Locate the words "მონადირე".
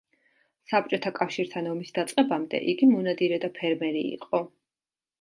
2.97-3.43